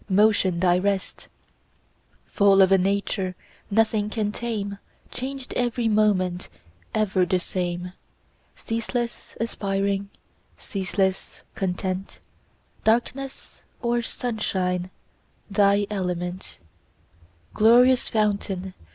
[0.09, 1.27] Motion thy rest;
[2.25, 3.35] Full of a nature
[3.69, 4.79] Nothing can tame,
[5.11, 6.49] Changed every moment,
[6.95, 7.93] Ever the same;
[8.55, 10.09] Ceaseless aspiring,
[10.57, 12.19] Ceaseless content,
[12.83, 14.89] Darkness or sunshine
[15.51, 16.57] Thy element;
[17.53, 18.73] Glorious fountain.